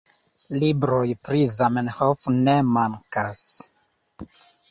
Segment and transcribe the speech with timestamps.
[0.61, 3.45] Libroj pri Zamenhof ne mankas.